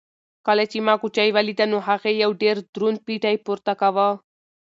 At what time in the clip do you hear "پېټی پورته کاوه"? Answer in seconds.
3.07-4.09